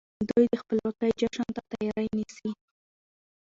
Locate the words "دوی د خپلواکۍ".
0.29-1.11